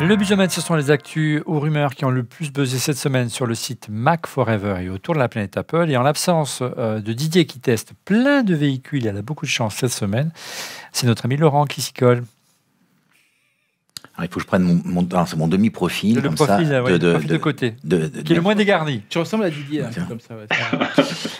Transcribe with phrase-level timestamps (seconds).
[0.00, 3.28] Le Bijomètre, ce sont les actus ou rumeurs qui ont le plus buzzé cette semaine
[3.30, 5.86] sur le site Mac Forever et autour de la planète Apple.
[5.90, 9.50] Et en l'absence euh, de Didier qui teste plein de véhicules, il a beaucoup de
[9.50, 10.30] chance cette semaine,
[10.92, 12.24] c'est notre ami Laurent qui s'y colle.
[14.16, 16.16] Alors, il faut que je prenne mon, mon, c'est mon demi-profil.
[16.16, 17.74] Le comme profil, ça, ouais, le profil de côté.
[17.84, 19.02] de- de- Qui est le moins dégarni.
[19.08, 20.06] Tu ressembles à Didier, Tiens.
[20.08, 20.34] comme ça.
[20.36, 20.46] Ouais.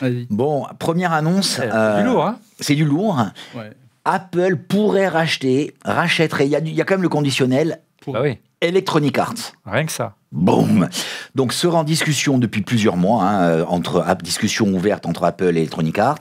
[0.00, 0.27] Vas-y.
[0.30, 1.57] Bon, première annonce.
[1.57, 3.18] C'est euh, du lourd, hein C'est du lourd.
[3.54, 3.70] Ouais.
[4.07, 6.46] Apple pourrait racheter, rachèterait.
[6.46, 9.19] Il y, a du- il y a quand même le conditionnel Pour- Bah oui, Electronic
[9.19, 9.53] Arts.
[9.65, 10.17] rien que ça.
[10.36, 10.89] Boum
[11.35, 15.61] Donc sera en discussion depuis plusieurs mois, hein, euh, entre discussion ouverte entre Apple et
[15.61, 16.18] Electronic Arts,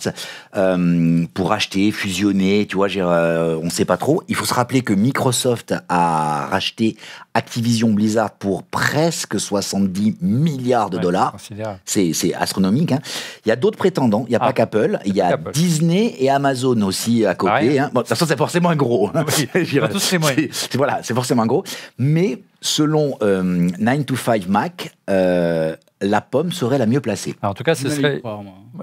[0.56, 4.24] euh, pour acheter, fusionner, tu vois, euh, on ne sait pas trop.
[4.28, 6.96] Il faut se rappeler que Microsoft a racheté
[7.34, 11.36] Activision Blizzard pour presque 70 milliards de Ouais, dollars.
[11.84, 12.94] C'est, astronomique.
[12.94, 13.00] hein.
[13.46, 14.24] Il y a d'autres prétendants.
[14.28, 14.46] Il n'y a Ah.
[14.48, 15.00] pas qu'Apple.
[15.06, 15.38] Il y a.
[15.54, 17.52] Disney et Amazon aussi à côté.
[17.52, 17.80] Pareil.
[17.80, 17.90] hein.
[17.94, 19.10] Bon, de toute façon, c'est forcément un gros.
[19.14, 19.26] hein.
[19.28, 19.50] Oui.
[20.00, 21.64] C'est- voilà, forcément un gros.
[21.98, 23.44] Mais selon euh,
[23.80, 27.36] 9 to 5 Mac, euh, la pomme serait la mieux placée.
[27.42, 28.34] Alors, en tout cas, J'ai ce du mal à y serait.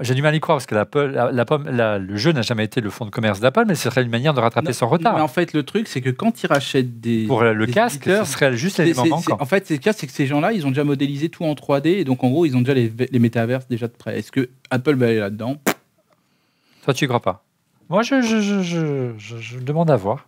[0.01, 2.15] J'ai du mal à y croire parce que la, pomme- la- la pomme- la- le
[2.17, 4.39] jeu n'a jamais été le fonds de commerce d'Apple, mais ce serait une manière de
[4.39, 5.15] rattraper Non, son retard.
[5.15, 7.25] Mais en fait, le truc, c'est que quand ils rachètent des.
[7.27, 9.37] Pour le des casque, éditeurs, ce serait juste l'élément manquant.
[9.39, 11.53] En fait, c'est le cas, c'est que ces gens-là, ils ont déjà modélisé tout en
[11.53, 14.17] 3D, et donc en gros, ils ont déjà les, les métaverses déjà de près.
[14.17, 15.57] Est-ce que Apple va aller là-dedans?
[16.83, 17.43] Toi, tu y crois pas?
[17.89, 20.25] Moi, je, je, je, je, je- je demande à voir.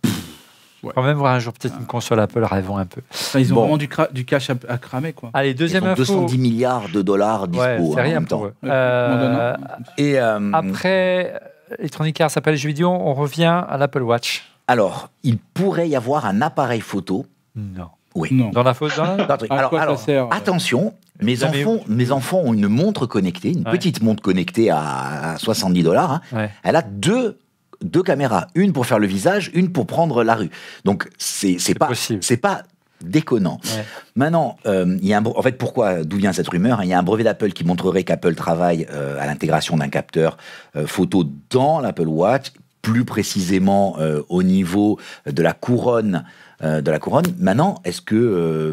[0.86, 0.92] Ouais.
[0.94, 3.00] Quand même voir un jour peut-être une console Apple, rêvons un peu.
[3.12, 3.60] Enfin, Ils ont Bon.
[3.62, 5.30] vraiment du, cra- du cash à, à cramer, quoi.
[5.34, 5.96] Allez, Ils deuxième ont info.
[6.04, 8.46] 210 milliards de dollars dispo Ouais, c'est hein, en rien même pour temps.
[8.46, 8.54] eux.
[8.64, 9.56] Euh.
[9.98, 11.40] Et euh, après
[11.78, 14.44] Electronic Arts, Apple et jeux vidéo, on revient à l'Apple Watch.
[14.68, 17.26] alors, il pourrait y avoir un appareil photo.
[17.56, 17.88] Non.
[18.14, 18.28] Oui.
[18.32, 18.48] Non.
[18.50, 19.50] Dans la faute, dans la- Dans un truc.
[19.50, 23.72] À Alors, alors, sert attention, mes enfants, mes enfants ont une montre connectée, une Ouais.
[23.72, 26.12] petite montre connectée à, à 70 dollars.
[26.12, 26.20] hein.
[26.32, 26.50] Ouais.
[26.62, 27.38] Elle a deux,
[27.82, 30.50] deux caméras, une pour faire le visage, une pour prendre la rue.
[30.84, 32.62] Donc c'est c'est pas c'est pas
[33.02, 33.60] déconnant.
[33.64, 33.84] Ouais.
[34.14, 36.94] Maintenant, euh, il y a un, en fait, pourquoi, d'où vient cette rumeur Il y
[36.94, 40.38] a un brevet d'Apple qui montrerait qu'Apple travaille euh, à l'intégration d'un capteur
[40.76, 42.52] euh, photo dans l'Apple Watch,
[42.82, 43.96] plus précisément
[44.28, 46.24] au niveau de la couronne.
[46.62, 47.26] Euh, de la couronne.
[47.38, 48.72] Maintenant, est-ce que euh,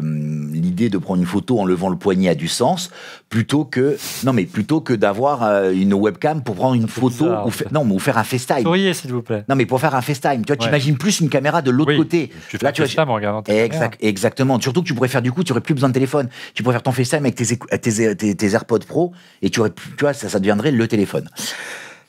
[0.52, 2.90] l'idée de prendre une photo en levant le poignet a du sens
[3.28, 7.46] plutôt que non mais plutôt que d'avoir euh, une webcam pour prendre une photo bizarre,
[7.46, 8.62] ou, fa- non mais ou faire un FaceTime.
[8.62, 9.44] Souriez, s'il vous plaît.
[9.48, 10.66] Non mais pour faire un FaceTime, tu vois, Ouais.
[10.68, 11.98] t'imagines plus une caméra de l'autre Oui.
[11.98, 12.30] côté.
[12.48, 13.42] Tu fais Là, tu vois, ça en regardant.
[13.52, 14.58] Exact, exactement.
[14.60, 16.28] Surtout que tu pourrais faire du coup, tu aurais plus besoin de téléphone.
[16.54, 19.12] Tu pourrais faire ton FaceTime avec tes, écou- tes, tes- tes AirPods Pro
[19.42, 21.28] et tu aurais, tu vois, ça, ça deviendrait le téléphone.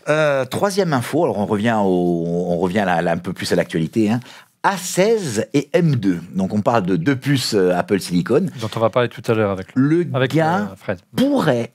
[0.07, 3.55] Euh, troisième info, alors on revient, au, on revient là, là un peu plus à
[3.55, 4.11] l'actualité.
[4.11, 4.19] Hein.
[4.65, 6.17] A16 et M2.
[6.33, 8.47] Donc on parle de deux puces euh, Apple Silicon.
[8.59, 10.99] Dont on va parler tout à l'heure avec, Le avec gain euh, Fred.
[11.15, 11.71] pourrait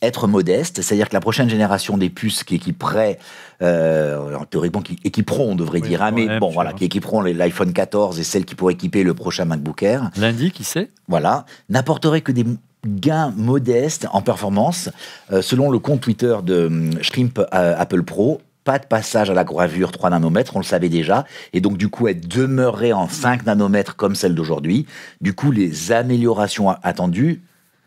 [0.00, 3.18] être modeste, c'est-à-dire que la prochaine génération des puces qui équiperaient,
[3.62, 7.34] euh, théoriquement qui équiperont, on devrait Oui, dire, hein, mais bon voilà, qui équiperont les-
[7.34, 10.10] l'iPhone 14 et celles qui pourraient équiper le prochain MacBook Air.
[10.16, 10.90] Lundi, qui sait?
[11.06, 12.44] Voilà, n'apporterait que des
[12.84, 14.88] gains modestes en performance.
[15.30, 19.34] Euh, selon le compte Twitter de hum, Shrimp euh, Apple Pro, pas de passage à
[19.34, 23.08] la gravure 3 nanomètres, on le savait déjà, et donc du coup elle demeurerait en
[23.08, 24.86] 5 nanomètres comme celle d'aujourd'hui.
[25.20, 27.42] Du coup, les améliorations attendues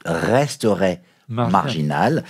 [0.06, 1.52] resteraient Marginal.
[1.52, 2.24] marginales.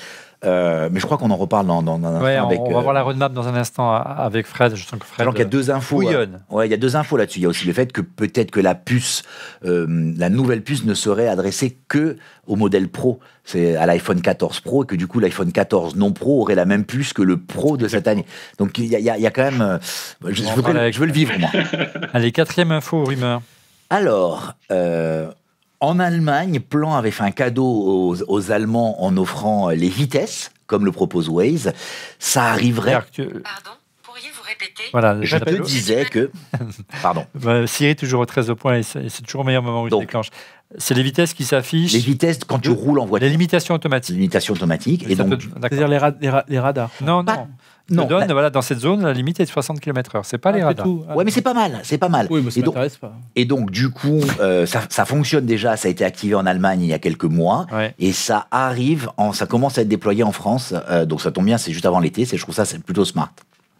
[0.46, 2.62] Euh, mais je crois qu'on en reparle dans, dans, dans un Ouais, instant on, avec.
[2.62, 4.76] on va euh, voir la roadmap dans un instant a- avec Fred.
[4.76, 5.22] Je sens que Fred.
[5.22, 5.96] alors qu'il y a deux infos.
[5.98, 6.42] bouillonne.
[6.52, 7.40] euh, ouais, il y a deux infos là-dessus.
[7.40, 9.24] Il y a aussi le fait que peut-être que la puce,
[9.66, 12.18] euh, la nouvelle puce ne serait adressée que
[12.48, 16.12] au modèle Pro, c'est à l'iPhone 14 Pro, et que du coup l'iPhone 14 non
[16.14, 18.26] Pro aurait la même puce que le Pro de cette année.
[18.60, 19.78] Donc il y a, y y quand même, euh,
[20.26, 21.50] je, veux, je le vivre moi.
[22.14, 23.42] Allez, quatrième info, rumeur.
[23.90, 24.54] Alors.
[24.72, 25.28] euh,
[25.80, 30.86] en Allemagne, Plan avait fait un cadeau aux, aux Allemands en offrant les vitesses, comme
[30.86, 31.74] le propose Waze.
[32.20, 32.94] Ça arriverait.
[34.16, 36.32] Pardon Pourriez-vous répéter Voilà, Je te disais que.
[37.02, 37.26] Pardon.
[37.36, 39.88] Bah, Siri toujours au 13 au point et c'est et toujours au meilleur moment où
[39.88, 40.02] il Donc.
[40.02, 40.30] déclenche.
[40.78, 43.26] C'est les vitesses qui s'affichent, Les vitesses quand tu roules en voiture.
[43.26, 44.16] les limitations automatiques.
[44.16, 45.06] limitation automatique.
[45.08, 45.42] Et Ça donc.
[45.42, 46.90] C'est-à-dire les, ra- les ra- les radars.
[47.02, 47.48] Non, Pas- non.
[47.92, 50.22] non, te donne, bah- voilà, dans cette zone, la limite est de 60 km/h.
[50.24, 50.86] C'est pas les Ah, c'est radars.
[50.86, 51.06] tout.
[51.08, 52.28] Ah, ouais, mais c'est pas mal, c'est pas mal.
[52.32, 53.14] Oui, mais ça et, donc, pas.
[53.36, 55.78] et donc, du coup, euh, ça, ça fonctionne déjà.
[55.78, 57.68] Ça a été activé en Allemagne il y a quelques mois.
[57.72, 57.94] Ouais.
[58.00, 60.74] Et ça arrive, en, ça commence à être déployé en France.
[60.90, 62.26] euh, donc, ça tombe bien, c'est juste avant l'été.
[62.26, 63.30] c'est- Je trouve ça c'est plutôt smart.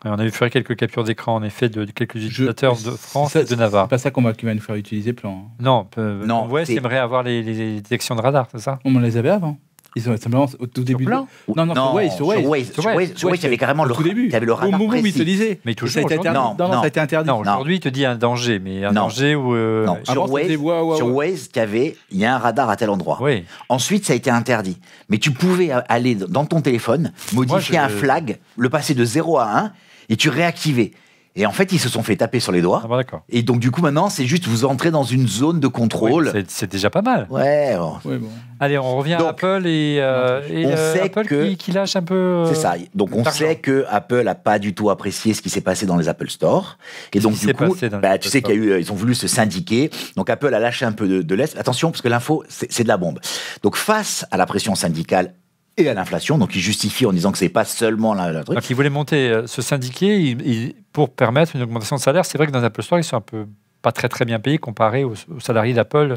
[0.06, 2.92] On a vu faire quelques captures d'écran, en effet, de, de quelques Je- utilisateurs de
[2.92, 3.86] France et de Navarre.
[3.86, 5.50] C'est pas ça qu'on va, nous faire utiliser plan.
[5.60, 9.18] Non, euh, Non, ouais, aimerait avoir les, les détections de radar, c'est ça On les
[9.18, 9.58] avait avant.
[9.98, 11.06] Ils ont simplement au tout début.
[11.06, 11.26] de- plan
[11.56, 12.74] Non, non, sur Waze, sur Waze.
[13.16, 14.28] Sur Waze, il y avait carrément Au le, tout début.
[14.28, 15.24] il avait le radar Au moment où il te précis.
[15.24, 15.62] disait.
[15.64, 16.38] Mais toujours ça a été interdit.
[16.38, 16.80] Non, Non, non, non.
[16.82, 17.30] ça a été interdit.
[17.30, 19.04] Non, aujourd'hui, il te dit un danger, mais un Non.
[19.04, 19.56] danger où.
[19.56, 20.48] euh, Non, sur Waze,
[20.98, 23.20] sur tu avais, il y a un radar à tel endroit.
[23.22, 24.78] Oui, Ensuite, ça a été interdit.
[25.08, 29.38] Mais tu pouvais aller dans ton téléphone, modifier je- un flag, le passer de 0
[29.38, 29.72] à 1,
[30.10, 30.92] et tu réactivais.
[31.38, 32.82] Et en fait, ils se sont fait taper sur les doigts.
[32.90, 33.24] Ah d'accord.
[33.28, 36.28] Et donc, du coup, maintenant, c'est juste vous entrez dans une zone de contrôle.
[36.28, 37.28] Oui, c'est- C'est déjà pas mal.
[37.30, 38.22] Ouais, oh, bon.
[38.62, 41.58] Allez, on revient Donc, à Apple et, euh, et, on euh, sait Apple que- qui,
[41.58, 42.16] qui lâche un peu.
[42.16, 42.76] euh, c'est ça.
[42.94, 43.38] Donc, on d'argent.
[43.38, 46.30] sait que Apple n'a pas du tout apprécié ce qui s'est passé dans les Apple
[46.30, 46.78] Store.
[47.12, 48.96] Et donc, du coup, bah, Apple tu sais qu'il y a eu, euh, ils ont
[48.96, 49.90] voulu se syndiquer.
[50.16, 51.58] Donc, Apple a lâché un peu de, de l'est.
[51.58, 53.20] Attention, parce que l'info, c'est c'est de la bombe.
[53.62, 55.34] Donc, face à la pression syndicale
[55.78, 58.56] et à l'inflation, donc ils justifient en disant que c'est pas seulement la, la truc.
[58.56, 59.46] Donc, ils voulaient monter, euh,
[60.18, 62.26] il- il- pour permettre une augmentation de salaire.
[62.26, 63.46] C'est vrai que dans Apple Store, ils sont un peu
[63.82, 66.16] pas très très bien payés comparés aux, aux salariés d'Apple.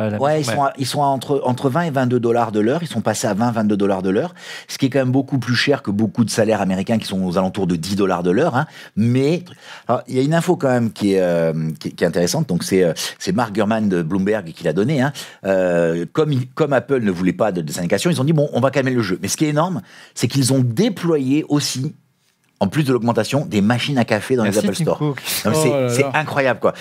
[0.00, 2.60] Euh, Ouais, ils sont, à, ils sont à entre, entre 20 et 22 dollars de
[2.60, 2.80] l'heure.
[2.82, 4.34] Ils sont passés à 20, 22 dollars de l'heure.
[4.68, 7.22] Ce qui est quand même beaucoup plus cher que beaucoup de salaires américains qui sont
[7.22, 8.56] aux alentours de 10 dollars de l'heure.
[8.56, 8.66] hein.
[8.96, 9.44] Mais
[10.08, 12.48] il y a une info quand même qui est, euh, qui, est- qui est intéressante.
[12.48, 15.00] Donc, c'est euh, c'est Mark Gurman de Bloomberg qui l'a donné.
[15.02, 15.12] hein.
[15.44, 18.60] Euh, comme, comme Apple ne voulait pas de, de syndication, ils ont dit bon, on
[18.60, 19.18] va calmer le jeu.
[19.22, 19.82] Mais ce qui est énorme,
[20.14, 21.94] c'est qu'ils ont déployé aussi,
[22.62, 24.98] en plus de l'augmentation, des machines à café dans Merci, les Apple Tim Store.
[25.00, 25.14] Oh
[25.88, 26.10] c'est- là.
[26.12, 26.74] incroyable, quoi.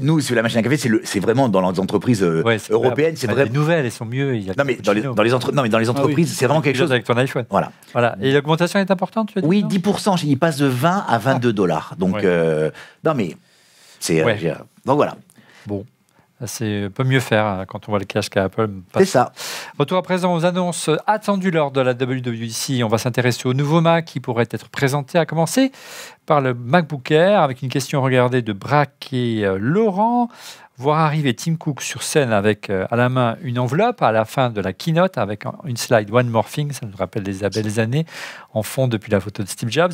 [0.00, 3.26] Nous, sur la machine à café, c'est vraiment dans les entreprises euh, Ouais, européennes, c'est
[3.26, 3.44] vrai.
[3.44, 4.34] Les nouvelles, elles sont mieux.
[4.36, 6.34] Il y a Non, mais dans les, dans les, entre- non, mais dans les entreprises,
[6.34, 6.90] c'est vraiment quelque chose.
[6.90, 7.44] avec ton iPhone.
[7.50, 7.70] Voilà.
[7.92, 8.16] Voilà.
[8.22, 11.18] Et l'augmentation est importante, tu as dit Oui, non 10%, il passe de 20 à
[11.18, 11.94] 22 dollars.
[11.98, 12.22] Donc, Ouais.
[12.24, 12.70] euh,
[13.04, 13.36] non, mais
[13.98, 14.24] c'est.
[14.24, 14.38] Ouais.
[14.86, 15.16] donc voilà,
[15.66, 15.84] Bon.
[16.46, 18.68] C'est peut mieux faire hein, quand on voit le cash qu'a Apple.
[18.96, 19.32] c'est ça.
[19.78, 22.82] Retour à présent aux annonces attendues lors de la WWDC.
[22.84, 25.70] On va s'intéresser au nouveau Mac qui pourrait être présenté, à commencer
[26.26, 30.28] par le MacBook Air, avec une question regardée de Braque et euh, Laurent.
[30.78, 34.24] Voir arriver Tim Cook sur scène avec euh, à la main une enveloppe à la
[34.24, 37.46] fin de la keynote avec un- une slide One More Thing, ça nous rappelle les
[37.50, 38.06] belles années,
[38.54, 39.92] en fond depuis la photo de Steve Jobs.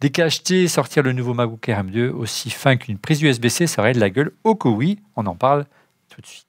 [0.00, 3.98] Décacheter, sortir le nouveau MacBook Air M2 aussi fin qu'une prise USB-C, ça aurait de
[4.00, 4.30] la gueule.
[4.44, 5.64] Oh que oui, on en parle
[6.08, 6.47] tout de suite.